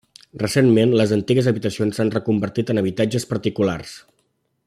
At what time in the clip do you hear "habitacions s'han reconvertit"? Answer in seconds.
1.51-2.73